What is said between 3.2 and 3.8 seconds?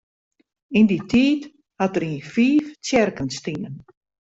stien.